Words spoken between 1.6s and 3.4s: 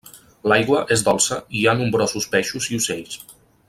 hi ha nombrosos peixos i ocells.